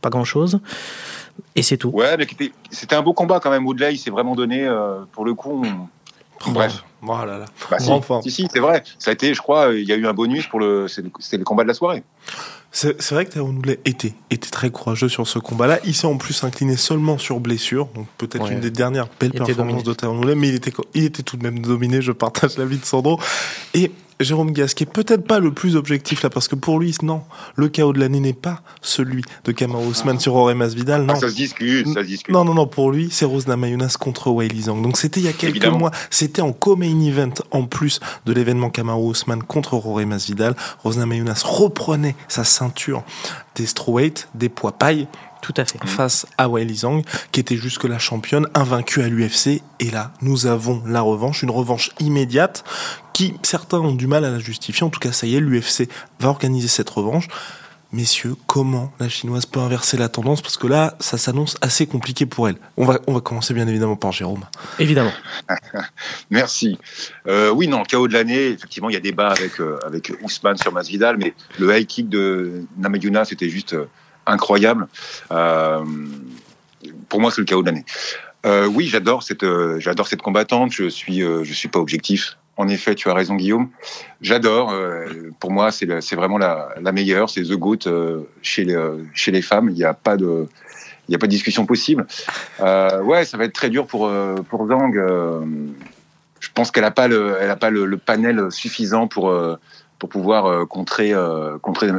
[0.00, 0.58] pas grand-chose.
[1.54, 1.90] Et c'est tout.
[1.90, 2.26] Ouais, mais
[2.72, 3.64] c'était un beau combat quand même.
[3.64, 5.64] Woodley, il s'est vraiment donné, euh, pour le coup.
[6.48, 6.82] Bref.
[7.00, 7.44] Voilà.
[7.70, 7.92] Bah, si,
[8.24, 8.82] si, si c'est vrai.
[8.98, 10.88] Ça a été, je crois, il y a eu un bonus pour le.
[10.88, 12.02] C'était le combat de la soirée.
[12.74, 15.78] C'est vrai que Woodley était, était très courageux sur ce combat-là.
[15.84, 19.84] Il s'est en plus incliné seulement sur blessure, donc peut-être une des dernières belles performances
[19.84, 22.00] de Tyrone Woodley, mais il était, il était tout de même dominé.
[22.00, 23.20] Je partage l'avis de Sandro.
[23.74, 27.22] Et Jérôme Gasquet, peut-être pas le plus objectif là, parce que pour lui, non,
[27.56, 31.02] le chaos de l'année n'est pas celui de Kamaru Usman sur Jorge Masvidal.
[31.02, 31.14] Non.
[31.14, 32.32] Ah, ça se discute, ça se discute.
[32.32, 34.82] Non, non, non, pour lui, c'est Rose Namajunas contre Weili Zhang.
[34.82, 38.70] Donc c'était il y a quelques mois, c'était en co-main event en plus de l'événement
[38.70, 40.54] Kamaru Usman contre Jorge Masvidal.
[40.82, 43.02] Rose Namajunas reprenait sa ceinture
[43.54, 45.08] des strawweight, des poids paille
[45.42, 45.78] tout à fait.
[45.84, 47.02] Face à Weili Zhang,
[47.32, 49.60] qui était jusque la championne, invaincue à l'UFC.
[49.80, 52.64] Et là, nous avons la revanche, une revanche immédiate,
[53.12, 54.84] qui certains ont du mal à la justifier.
[54.84, 55.88] En tout cas, ça y est, l'UFC
[56.20, 57.28] va organiser cette revanche.
[57.94, 60.40] Messieurs, comment la chinoise peut inverser la tendance?
[60.40, 62.56] Parce que là, ça s'annonce assez compliqué pour elle.
[62.78, 64.44] On va, on va commencer bien évidemment par Jérôme.
[64.78, 65.12] Évidemment.
[66.30, 66.78] Merci.
[67.26, 70.56] Euh, oui, non, chaos de l'année, effectivement, il y a débat avec, euh, avec Ousmane
[70.56, 73.90] sur Masvidal, mais le high kick de Namajunas, c'était juste euh,
[74.26, 74.88] incroyable.
[75.30, 75.84] Euh,
[77.08, 77.84] pour moi, c'est le chaos de l'année.
[78.44, 80.72] Euh, oui, j'adore cette, euh, cette combattante.
[80.72, 82.36] Je suis, suis pas objectif.
[82.56, 83.70] En effet, tu as raison, Guillaume.
[84.20, 84.74] J'adore.
[85.40, 87.30] pour moi, c'est, vraiment la, meilleure.
[87.30, 87.88] C'est the goat
[88.42, 88.78] chez les,
[89.14, 89.70] chez les femmes.
[89.70, 90.46] Il n'y a pas de,
[91.08, 92.06] il y a pas de discussion possible.
[92.60, 94.10] ouais, ça va être très dur pour
[94.50, 94.92] pour Zhang.
[96.40, 99.34] je pense qu'elle n'a pas le, elle a pas le, panel suffisant pour
[99.98, 101.14] pour pouvoir contrer
[101.62, 101.90] contrer.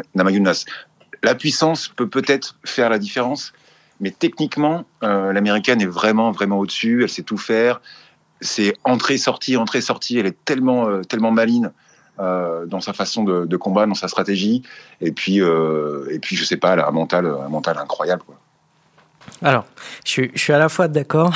[1.23, 3.53] La puissance peut peut-être faire la différence,
[4.01, 7.03] mais techniquement, euh, l'américaine est vraiment, vraiment au-dessus.
[7.03, 7.81] Elle sait tout faire.
[8.41, 10.19] C'est entrée-sortie, entrée-sortie.
[10.19, 11.71] Elle est tellement, euh, tellement maline
[12.19, 14.63] euh, dans sa façon de, combattre, dans sa stratégie.
[14.99, 18.23] Et puis, et puis, je sais pas, elle a un mental, mental incroyable.
[19.41, 19.65] Alors,
[20.05, 21.33] je, je, suis à la fois d'accord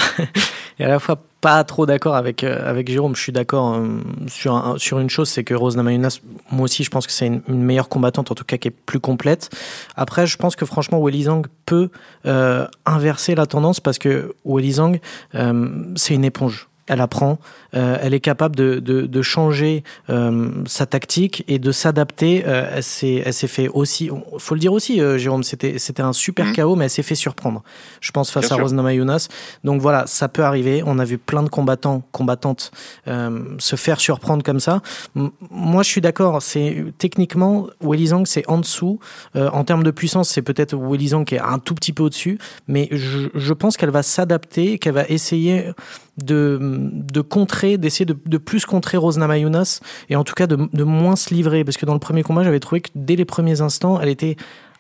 [0.80, 3.16] et à la fois pas trop d'accord avec euh, avec Jérôme.
[3.16, 6.20] Je suis d'accord euh, sur sur une chose, c'est que Rose Namajunas,
[6.52, 9.00] moi aussi, je pense que c'est une, meilleure combattante, en tout cas qui est plus
[9.00, 9.50] complète.
[9.96, 11.90] Après, je pense que franchement, Weili Zhang peut
[12.26, 15.00] euh, inverser la tendance parce que Weili Zhang,
[15.96, 17.38] c'est une éponge elle apprend,
[17.76, 22.44] euh, elle est capable de, de, de changer euh, sa tactique et de s'adapter.
[22.48, 26.02] Euh, elle s'est, elle s'est fait aussi, faut le dire aussi, euh, Jérôme, c'était, c'était
[26.02, 26.54] un super mhm.
[26.54, 27.64] chaos, mais elle s'est fait surprendre.
[28.00, 29.28] Je pense face à Rose Namajunas.
[29.64, 30.82] Donc voilà, ça peut arriver.
[30.86, 32.72] On a vu plein de combattants, combattantes
[33.08, 34.82] euh, se faire surprendre comme ça.
[35.14, 36.42] moi, je suis d'accord.
[36.42, 39.00] C'est techniquement, Zhang, c'est en dessous.
[39.36, 42.88] en termes de puissance, c'est peut-être Zhang qui est un tout petit peu au-dessus, mais
[42.92, 45.72] je, je pense qu'elle va s'adapter, qu'elle va essayer
[46.18, 50.58] de, de contrer, d'essayer de, de, plus contrer Rose Namajunas et en tout cas de,
[50.74, 51.64] de, moins se livrer.
[51.64, 54.36] Parce que dans le premier combat, j'avais trouvé que dès les premiers instants, elle était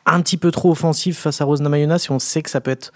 [0.05, 2.71] un petit peu trop offensive face à Rose Namajunas et on sait que ça peut
[2.71, 2.91] être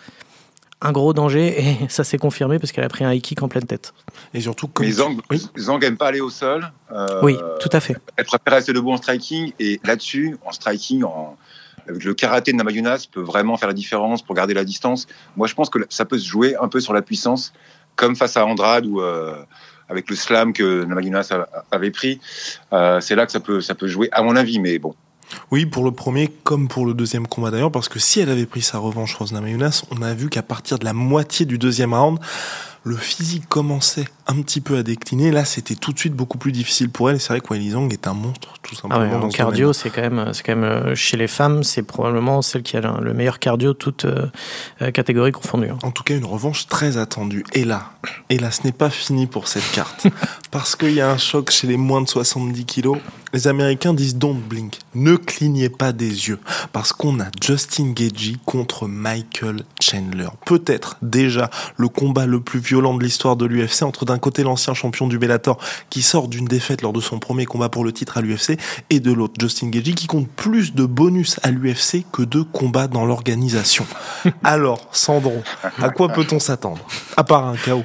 [0.81, 3.47] un gros danger et ça s'est confirmé parce qu'elle a pris un high kick en
[3.47, 3.93] pleine tête.
[4.33, 6.71] Et surtout, comme Mais Zang, n'aime pas aller au sol.
[6.91, 7.95] Euh, oui, tout à fait.
[8.17, 11.37] Elle préfère rester debout en striking et là-dessus, en striking, en,
[11.87, 15.07] avec le karaté de Namajunas peut vraiment faire la différence pour garder la distance.
[15.35, 17.53] Moi, je pense que ça peut se jouer un peu sur la puissance
[18.01, 19.35] comme face à Andrade ou euh,
[19.87, 21.29] avec le slam que Namajunas
[21.69, 22.19] avait pris.
[22.73, 24.95] Euh, c'est là que ça peut, ça peut jouer, à mon avis, mais bon.
[25.51, 28.47] Oui, pour le premier comme pour le deuxième combat d'ailleurs, parce que si elle avait
[28.47, 31.93] pris sa revanche, Rose Namajunas, on a vu qu'à partir de la moitié du deuxième
[31.93, 32.19] round,
[32.83, 35.31] le physique commençait un petit peu à décliner.
[35.31, 37.19] Là, c'était tout de suite beaucoup plus difficile pour elle.
[37.19, 39.29] C'est vrai que Weili Zhang est un monstre, tout ah simplement.
[39.31, 42.63] Ah cardio, c'est quand même, c'est quand même euh, chez les femmes, c'est probablement celle
[42.63, 44.27] qui a le meilleur cardio, toute euh,
[44.81, 45.69] euh, catégorie confondue.
[45.69, 45.77] Hein.
[45.83, 47.45] En tout cas, une revanche très attendue.
[47.53, 47.91] Et là,
[48.29, 50.07] et là, ce n'est pas fini pour cette carte,
[50.51, 52.97] parce qu'il y a un choc chez les moins de 70 kilos.
[53.33, 56.39] Les Américains disent don't blink, ne clignez pas des yeux,
[56.73, 60.27] parce qu'on a Justin Gagey contre Michael Chandler.
[60.45, 64.73] Peut-être déjà le combat le plus violent de l'histoire de l'UFC entre d'un côté l'ancien
[64.73, 65.57] champion du Bellator
[65.89, 68.57] qui sort d'une défaite lors de son premier combat pour le titre à l'UFC
[68.89, 72.87] et de l'autre Justin Gagey qui compte plus de bonus à l'UFC que de combats
[72.87, 73.85] dans l'organisation.
[74.45, 75.43] Alors, Sandro,
[75.81, 76.79] à quoi peut-on s'attendre?
[77.17, 77.83] À part un chaos.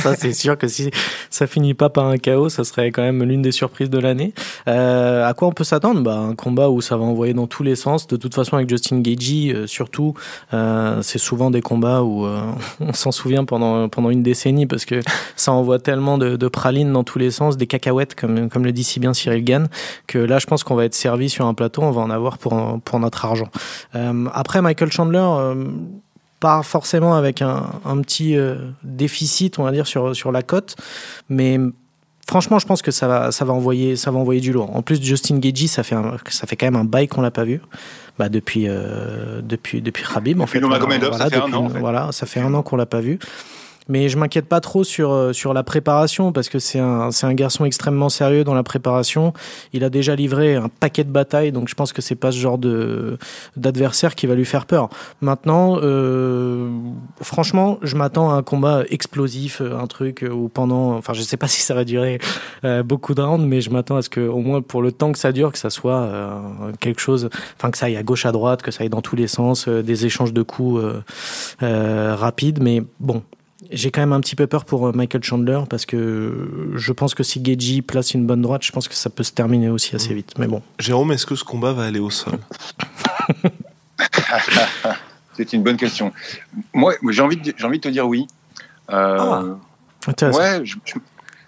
[0.00, 0.90] Ça, c'est sûr que si
[1.30, 4.32] ça finit pas par un chaos, ça serait quand même l'une des surprises de l'année.
[4.68, 6.02] Euh, à quoi on peut s'attendre?
[6.02, 8.06] Bah, Un combat où ça va envoyer dans tous les sens.
[8.06, 10.14] De toute façon, avec Justin Gagey, euh, surtout,
[10.52, 12.40] euh, c'est souvent des combats où euh,
[12.80, 15.00] on s'en souvient pendant, pendant une décennie parce que
[15.36, 18.72] ça envoie tellement de, de, pralines dans tous les sens, des cacahuètes, comme, comme le
[18.72, 19.68] dit si bien Cyril Gann,
[20.06, 22.38] que là, je pense qu'on va être servi sur un plateau, on va en avoir
[22.38, 23.48] pour, pour notre argent.
[23.94, 25.28] Euh, après, Michael Chandler
[26.40, 30.76] pas forcément avec un, un petit euh, déficit, on va dire, sur, sur la cote,
[31.28, 31.58] mais
[32.28, 34.74] franchement, je pense que ça va, ça va envoyer, ça va envoyer du lourd.
[34.76, 35.96] En plus, Justin Gagey, ça fait,
[36.28, 37.60] ça fait quand même un bail qu'on l'a pas vu.
[38.18, 40.58] Bah depuis, euh, depuis, depuis Khabib, en fait.
[40.60, 41.68] Voilà, ça fait un an.
[41.68, 43.18] Voilà, ça fait un an qu'on l'a pas vu.
[43.88, 47.26] Mais je m'inquiète pas trop sur, euh, sur la préparation parce que c'est un, c'est
[47.26, 49.32] un garçon extrêmement sérieux dans la préparation.
[49.72, 52.38] Il a déjà livré un paquet de batailles, donc je pense que c'est pas ce
[52.38, 53.18] genre de,
[53.56, 54.88] d'adversaire qui va lui faire peur.
[55.20, 56.68] Maintenant, euh,
[57.20, 61.48] franchement, je m'attends à un combat explosif, un truc où pendant, enfin, je sais pas
[61.48, 62.18] si ça va durer
[62.64, 65.12] euh, beaucoup de rounds, mais je m'attends à ce que, au moins pour le temps
[65.12, 66.40] que ça dure, que ça soit euh,
[66.80, 69.16] quelque chose, enfin, que ça aille à gauche, à droite, que ça aille dans tous
[69.16, 70.82] les sens, euh, des échanges de coups
[71.60, 72.62] rapides.
[72.62, 73.22] Mais bon,
[73.70, 77.22] j'ai quand même un petit peu peur pour Michael Chandler parce que je pense que
[77.22, 80.14] si Geji place une bonne droite, je pense que ça peut se terminer aussi assez
[80.14, 80.34] vite.
[80.38, 80.62] Mais bon.
[80.78, 82.38] Jérôme, est-ce que ce combat va aller au sol?
[85.34, 86.12] C'est une bonne question.
[86.72, 88.26] Moi, j'ai envie, de, j'ai envie de te dire oui.
[88.90, 89.54] Euh,
[90.06, 90.76] ah, ouais, je,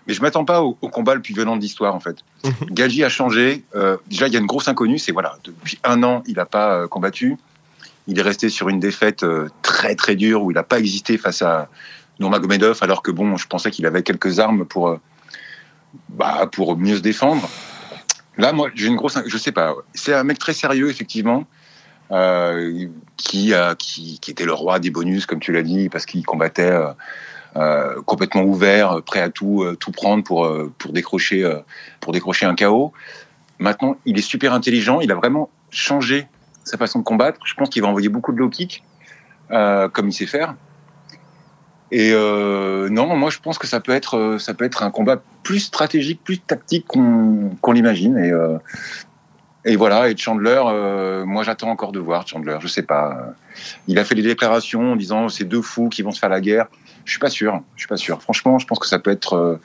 [0.06, 2.16] mais je m'attends pas au, combat le plus violent de l'histoire en fait.
[2.44, 2.52] Mhm.
[2.70, 3.64] Gaji a changé.
[3.74, 6.46] Euh, déjà, il y a une grosse inconnue, c'est voilà, depuis un an, il n'a
[6.46, 7.36] pas euh, combattu.
[8.10, 11.16] Il est resté sur une défaite euh, très très dure où il n'a pas existé
[11.16, 11.68] face à
[12.18, 14.98] Nurmagomedov, alors que bon, je pensais qu'il avait quelques armes pour
[16.10, 17.48] bah, pour mieux se défendre.
[18.36, 19.74] Là, moi, j'ai une grosse, je sais pas.
[19.94, 21.46] C'est un mec très sérieux effectivement.
[23.16, 26.72] qui, qui, qui était le roi des bonus, comme tu l'as dit, parce qu'il combattait
[27.56, 31.48] euh, complètement ouvert, prêt à tout, euh, tout prendre pour, euh, pour, décrocher,
[32.00, 32.92] pour décrocher un chaos.
[33.58, 36.28] Maintenant, il est super intelligent, il a vraiment changé
[36.64, 37.40] sa façon de combattre.
[37.44, 38.84] Je pense qu'il va envoyer beaucoup de low kick,
[39.48, 40.54] comme il sait faire.
[41.92, 45.60] Et non, moi je pense que ça peut être, ça peut être un combat plus
[45.60, 48.18] stratégique, plus tactique qu'on l'imagine.
[49.64, 50.62] Et, voilà, et Chandler,
[51.26, 53.34] moi j'attends encore de voir Chandler, je sais pas.
[53.88, 56.40] Il a fait des déclarations en disant c'est deux fous qui vont se faire la
[56.40, 56.66] guerre.
[57.04, 57.60] Je suis pas sûr.
[57.74, 58.22] Je suis pas sûr.
[58.22, 59.60] Franchement, je pense que ça peut être euh,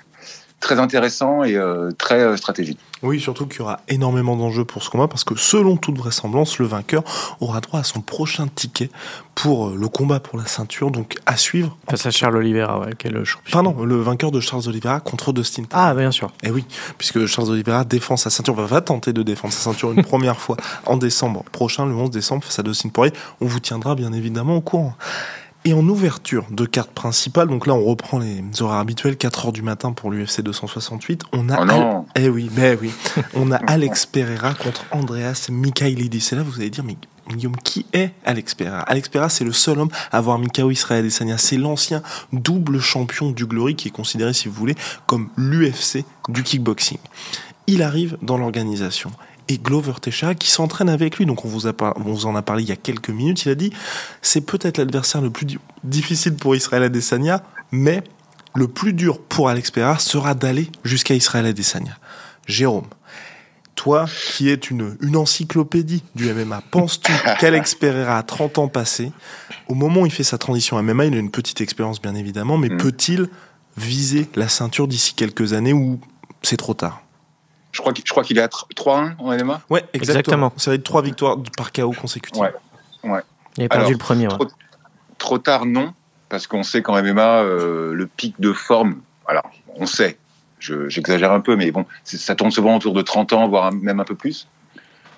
[0.60, 2.80] très intéressant et euh, très euh, stratégique.
[3.04, 6.58] Oui, surtout qu'il y aura énormément d'enjeux pour ce combat parce que selon toute vraisemblance,
[6.58, 7.04] le vainqueur
[7.40, 8.90] aura droit à son prochain ticket
[9.36, 11.78] pour le combat pour la ceinture, donc à suivre.
[11.90, 13.52] Face à Charles Oliveira, ouais, qui est le champion.
[13.52, 15.64] Pardon, le vainqueur de Charles Oliveira contre Dustin.
[15.72, 16.30] Ah, bien sûr.
[16.42, 16.66] Et eh oui,
[16.98, 20.58] puisque Charles Oliveira défend sa ceinture, va tenter de défendre sa ceinture une première fois
[20.86, 23.14] en décembre prochain, le 11 décembre, face à Dustin Poirier.
[23.42, 24.96] On vous tiendra bien évidemment au courant.
[25.68, 29.52] Et en ouverture de carte principale, donc là on reprend les horaires habituels, 4 heures
[29.52, 31.62] du matin pour l'UFC 268, on a...
[31.62, 32.92] Oh non Eh oui, mais oui.
[33.34, 36.30] On a Alex Pereira contre Andreas Mikhailidis.
[36.32, 36.96] Et là vous allez dire, mais
[37.30, 38.82] Guillaume, qui est Alex Pereira?
[38.82, 41.40] Alex Pereira, c'est le seul homme à avoir Mikao Israël Adesanya.
[41.40, 44.76] C'est l'ancien double champion du Glory qui est considéré, si vous voulez,
[45.08, 47.00] comme l'UFC du kickboxing.
[47.66, 49.10] Il arrive dans l'organisation
[49.48, 51.26] et Glover Teixeira qui s'entraîne avec lui.
[51.26, 53.46] Donc on vous, a on vous en a parlé il y a quelques minutes.
[53.46, 53.72] Il a dit
[54.22, 55.48] c'est peut-être l'adversaire le plus
[55.84, 58.04] difficile pour Israël Adesanya, mais
[58.56, 61.98] le plus dur pour Alex Pereira sera d'aller jusqu'à Israël Adesanya.
[62.48, 62.88] Jérôme,
[63.76, 69.12] toi qui es une, une encyclopédie du MMA, penses-tu qu'Alex Pereira a 30 ans passés
[69.68, 72.58] Au moment où il fait sa transition MMA, il a une petite expérience bien évidemment,
[72.58, 72.78] mais mm.
[72.78, 73.28] peut-il
[73.78, 76.00] viser la ceinture d'ici quelques années ou
[76.42, 77.05] c'est trop tard?
[77.76, 79.62] Je crois, je crois qu'il est à 3-1 en MMA.
[79.70, 80.54] Ouais, exactement.
[80.56, 82.42] Ça va être 3 victoires par KO consécutives.
[82.42, 82.54] Ouais.
[83.04, 83.22] ouais.
[83.58, 84.30] Il a perdu le premier.
[85.18, 85.94] Trop, tard, non,
[86.30, 90.18] parce qu'on sait qu'en MMA, euh, le pic de forme, alors on sait,
[90.60, 94.06] j'exagère un peu, mais bon, ça tourne souvent autour de 30 ans, voire même un
[94.06, 94.48] peu plus.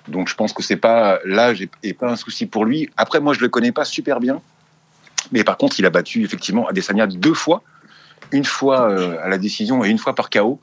[0.08, 2.90] Donc je pense que c'est pas l'âge n'est pas un souci pour lui.
[2.96, 4.40] Après, moi, je le connais pas super bien,
[5.30, 7.62] mais par contre, il a battu effectivement Adesanya deux fois,
[8.32, 10.60] une fois euh, à la décision et une fois par KO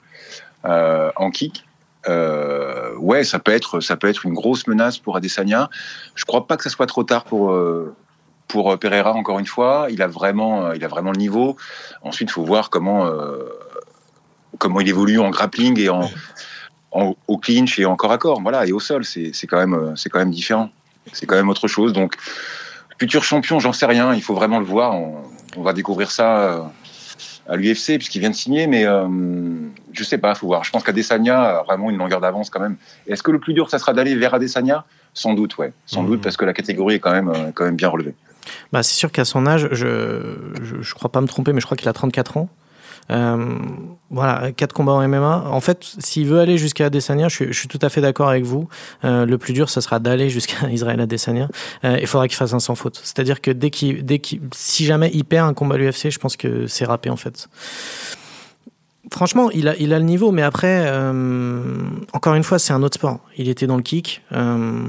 [0.66, 1.66] euh, en kick
[2.08, 5.70] euh, ouais, ça peut être, ça peut être une grosse menace pour Adesanya.
[6.16, 7.96] Je crois pas que ça soit trop tard pour euh,
[8.48, 9.14] pour euh, Pereira.
[9.14, 11.56] Encore une fois, il a vraiment, il a vraiment le niveau.
[12.02, 13.10] Ensuite, il faut voir comment
[14.58, 16.10] comment il évolue en grappling et en,
[17.28, 18.42] au clinch et en corps à corps.
[18.42, 20.70] Voilà, et au sol, c'est quand même c'est quand même différent.
[21.14, 21.94] C'est quand même autre chose.
[21.94, 22.16] Donc,
[23.00, 24.14] futur champion, j'en sais rien.
[24.16, 24.96] Il faut vraiment le voir.
[24.96, 25.22] On,
[25.58, 26.72] on va découvrir ça
[27.48, 29.08] à l'UFC puisqu'il vient de signer, mais euh,
[29.92, 30.64] je sais pas, faut voir.
[30.64, 32.78] Je pense qu'Adesanya a vraiment une longueur d'avance quand même.
[33.08, 34.86] Est-ce que le plus dur, ça sera d'aller vers Adesanya?
[35.14, 36.08] Sans doute, ouais, sans mmh.
[36.08, 38.16] doute parce que la catégorie est quand même, euh, quand même bien relevée.
[38.72, 40.36] Bah, c'est sûr qu'à son âge, je,
[40.82, 42.50] je crois pas me tromper, mais je crois qu'il a 34 ans.
[43.12, 43.60] Euh,
[44.10, 45.46] voilà, quatre combats en MMA.
[45.50, 48.30] En fait, s'il veut aller jusqu'à Adesanya, je suis, je suis, tout à fait d'accord
[48.30, 48.68] avec vous.
[49.04, 51.50] Euh, le plus dur, ça sera d'aller jusqu'à Israël Adesanya.
[51.84, 53.00] Euh, il faudra qu'il fasse un sans faute.
[53.04, 56.20] C'est-à-dire que dès qu'il, dès qu'il, si jamais il perd un combat à l'UFC, je
[56.20, 57.48] pense que c'est râpé en fait.
[59.12, 61.76] Franchement, il a, il a le niveau, mais après, euh,
[62.14, 63.20] encore une fois, c'est un autre sport.
[63.38, 64.24] Il était dans le kick.
[64.32, 64.82] Euh,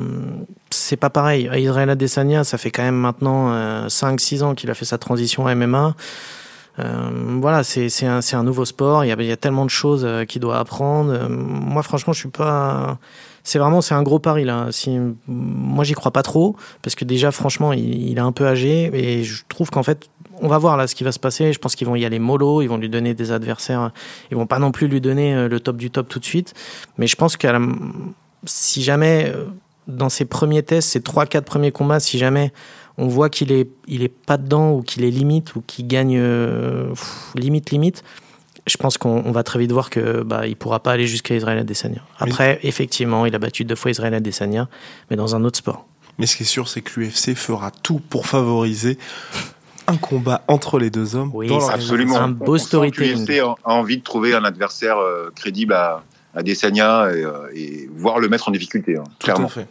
[0.70, 1.50] c'est pas pareil.
[1.54, 5.54] Israël Adesanya, ça fait quand même maintenant 5-6 ans qu'il a fait sa transition à
[5.54, 5.94] MMA.
[6.78, 9.04] Euh, voilà, c'est un, nouveau sport.
[9.04, 11.12] Il y, a, tellement de choses euh, qu'il doit apprendre.
[11.12, 12.98] Euh, moi, franchement, je suis pas.
[13.42, 14.70] C'est vraiment c'est un gros pari là.
[15.28, 18.90] Moi j'y crois pas trop parce que déjà franchement il, il, est un peu âgé
[18.92, 20.08] et je trouve qu'en fait
[20.40, 21.52] on va voir là ce qui va se passer.
[21.52, 23.92] Je pense qu'ils vont y aller mollo, ils vont lui donner des adversaires.
[24.32, 26.54] Ils vont pas non plus lui donner le top du top tout de suite.
[26.98, 27.46] Mais je pense que
[28.46, 29.32] si jamais,
[29.86, 32.52] dans ses premiers tests, ses 3-4 premiers combats, si jamais
[32.98, 36.16] on voit qu'il est, il est pas dedans ou qu'il est limite ou qu'il gagne
[36.18, 36.92] euh,
[37.34, 38.02] limite, limite,
[38.66, 41.58] je pense qu'on va très vite voir que bah, il pourra pas aller jusqu'à Israël
[41.58, 42.02] Adesanya.
[42.18, 44.68] Après, effectivement, il a battu deux fois Israël Adesanya,
[45.10, 45.86] mais dans un autre sport.
[46.18, 48.98] Mais ce qui est sûr, c'est que l'UFC fera tout pour favoriser
[49.86, 51.30] un combat entre les deux hommes.
[51.32, 52.16] Oui, absolument.
[52.16, 53.26] Un beau storytelling.
[53.26, 56.02] L'UFC a envie de trouver un adversaire euh, crédible à,
[56.34, 58.96] à Desania et, euh, et, voir le mettre en difficulté.
[58.96, 59.66] Hein, Tout à fait.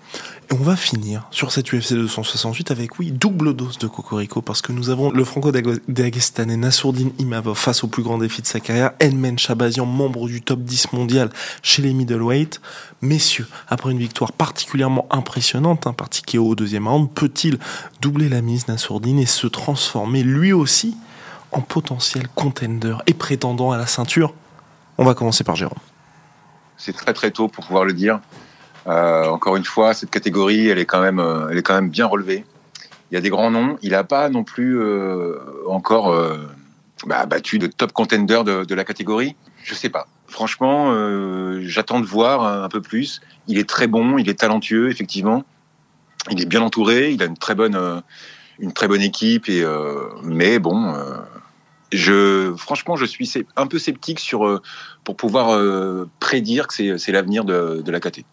[0.50, 4.62] Et on va finir sur cette UFC 268 avec, oui, double dose de Cocorico parce
[4.62, 8.92] que nous avons le franco-dagestanais Nassourdine Imavov face au plus grand défi de sa carrière,
[9.02, 11.30] Enmen Chabazian, membre du top 10 mondial
[11.64, 12.62] chez les middleweight.
[13.02, 17.58] Messieurs, après une victoire particulièrement impressionnante, un hein, parti au deuxième round, peut-il
[18.02, 20.96] doubler la mise Nassourdine et se transformer lui aussi
[21.52, 24.34] en potentiel contender et prétendant à la ceinture?
[24.98, 25.80] On va commencer par Jérôme
[26.78, 28.20] c'est très très tôt pour pouvoir le dire.
[28.88, 31.90] Euh, encore une fois, cette catégorie, elle est quand même, euh, elle est quand même
[31.90, 32.46] bien relevée.
[33.12, 33.78] Il y a des grands noms.
[33.82, 36.16] Il n'a pas non plus euh, encore
[37.06, 39.36] bah, battu de top contender de, la catégorie.
[39.64, 40.08] Je sais pas.
[40.28, 40.92] Franchement,
[41.62, 43.22] j'attends de voir un, peu plus.
[43.48, 45.44] Il est très bon, il est talentueux, effectivement.
[46.32, 47.12] Il est bien entouré.
[47.12, 48.02] Il a une très bonne,
[48.60, 49.50] une très bonne équipe.
[49.50, 49.64] Et
[50.24, 50.96] mais bon
[51.92, 54.62] je, franchement, je suis un peu sceptique sur,
[55.04, 55.58] pour pouvoir
[56.20, 58.26] prédire que c'est l'avenir de, la KT.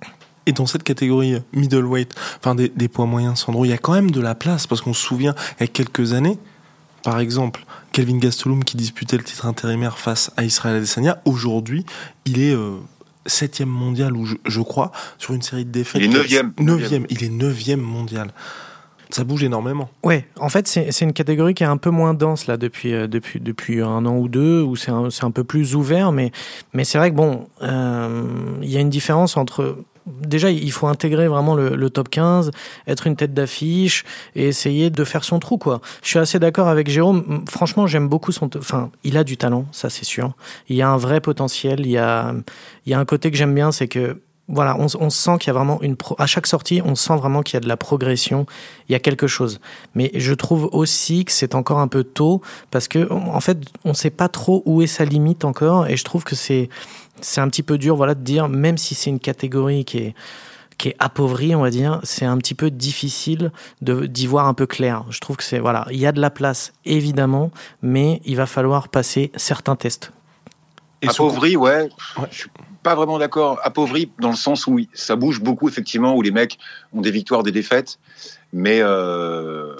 [0.47, 4.11] Et dans cette catégorie middleweight, enfin des, poids moyens, Sandro, il y a quand même
[4.11, 6.39] de la place parce qu'on se souvient, il y a quelques années,
[7.03, 11.85] par exemple, Kelvin Gastelum qui disputait le titre intérimaire face à Israël Adesanya, aujourd'hui,
[12.25, 12.77] il est euh,
[13.27, 16.03] septième mondial, ou je, crois, sur une série de défaites.
[16.03, 16.53] Il est neuvième.
[16.59, 17.07] Neuvième.
[17.11, 18.33] Il est neuvième mondial
[19.15, 19.91] ça bouge énormément.
[20.03, 23.07] Ouais, en fait, c'est une catégorie qui est un peu moins dense là depuis euh,
[23.07, 26.33] depuis depuis un an ou deux, où c'est un, un, peu plus ouvert, mais
[26.73, 28.23] mais c'est vrai que bon, euh,
[28.63, 32.51] il y a une différence entre déjà, il faut intégrer vraiment le, top 15,
[32.87, 35.81] être une tête d'affiche et essayer de faire son trou, quoi.
[36.03, 37.45] Je suis assez d'accord avec Jérôme.
[37.49, 40.35] Franchement, j'aime beaucoup son, enfin, il a du talent, ça c'est sûr.
[40.69, 41.81] Il y a un vrai potentiel.
[41.81, 42.35] Il y a,
[42.87, 45.51] il y a un côté que j'aime bien, c'est que voilà, on, sent qu'il y
[45.51, 48.45] a vraiment une à chaque sortie, on sent vraiment qu'il y a de la progression,
[48.89, 49.61] il y a quelque chose.
[49.95, 53.91] Mais je trouve aussi que c'est encore un peu tôt parce que en fait, on
[53.91, 56.69] ne sait pas trop où est sa limite encore, et je trouve que c'est
[57.21, 60.15] c'est un petit peu dur, voilà, de dire même si c'est une catégorie qui est
[60.79, 64.55] qui est appauvrie, on va dire, c'est un petit peu difficile de d'y voir un
[64.55, 65.05] peu clair.
[65.11, 67.51] Je trouve que c'est voilà, il y a de la place évidemment,
[67.83, 70.13] mais il va falloir passer certains tests.
[71.07, 71.89] appauvri, ouais.
[72.19, 72.29] ouais
[72.83, 73.61] pas vraiment d'accord.
[73.63, 76.59] Appauvri dans le sens où ça bouge beaucoup effectivement, où les mecs
[76.93, 77.99] ont des victoires, des défaites,
[78.53, 79.75] mais euh,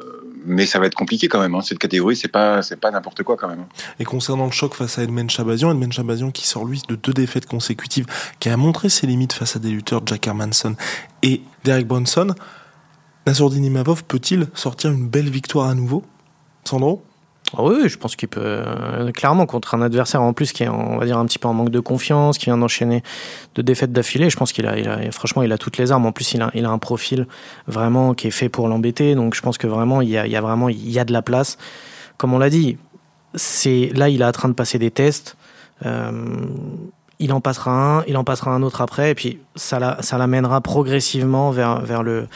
[0.45, 1.55] mais ça va être compliqué quand même.
[1.55, 1.61] Hein.
[1.63, 3.61] Cette catégorie, c'est pas c'est pas n'importe quoi quand même.
[3.61, 3.69] Hein.
[3.99, 7.13] Et concernant le choc face à Edmond Chabazian, Edmond Chabazian qui sort lui de deux
[7.13, 8.07] défaites consécutives,
[8.41, 10.77] qui a montré ses limites face à des lutteurs Jack Hermanson
[11.23, 12.35] et Derek Bronson,
[13.27, 16.03] Nassourdine Imavov peut-il sortir une belle victoire à nouveau,
[16.65, 17.05] Sandro?
[17.59, 20.97] Oui, je pense qu'il peut euh, clairement contre un adversaire en plus qui est, on
[20.97, 23.03] va dire, un petit peu en manque de confiance, qui vient d'enchaîner
[23.55, 24.31] de défaites d'affilée.
[24.31, 26.07] Je pense qu'il a, franchement, il a toutes les armes.
[26.07, 27.27] En plus, il a, un profil
[27.67, 29.15] vraiment qui est fait pour l'embêter.
[29.15, 31.05] Donc, je pense que vraiment, il y a, il y a vraiment, il y a
[31.05, 31.59] de la place.
[32.17, 32.79] Comme on l'a dit,
[33.35, 35.37] c'est là, il est en train de passer des tests.
[35.85, 36.11] Euh,
[37.23, 39.79] il en passera un, il en passera un autre après, et puis ça,
[40.19, 42.27] l'amènera progressivement vers, le,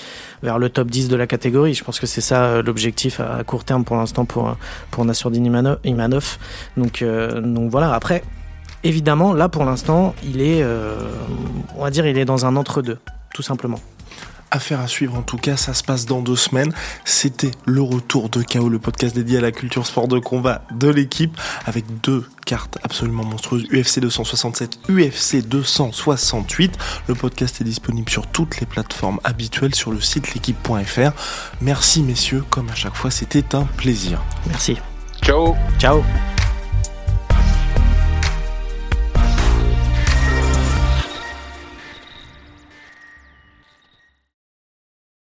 [0.68, 1.75] top 10 de la catégorie.
[1.75, 4.57] Je pense que c'est ça euh, l'objectif à court terme pour l'instant pour,
[4.92, 6.38] pour Nassourdine Imanov.
[6.77, 8.22] Donc, euh, donc voilà, après,
[8.85, 10.94] évidemment, là pour l'instant, il est, euh,
[11.90, 12.99] dire, il est dans un entre-deux,
[13.35, 13.81] tout simplement.
[14.57, 16.73] Affaire à suivre en tout cas, ça se passe dans deux semaines.
[17.05, 20.88] C'était le retour de KO, le podcast dédié à la culture sport de combat de
[20.88, 26.73] l'équipe, avec deux cartes absolument monstrueuses, UFC 267, UFC 268.
[27.07, 31.11] Le podcast est disponible sur toutes les plateformes habituelles sur le site l'équipe.fr.
[31.61, 34.23] Merci messieurs, comme à chaque fois, c'était un plaisir.
[34.47, 34.79] Merci.
[35.21, 35.55] Ciao.
[35.79, 36.03] Ciao.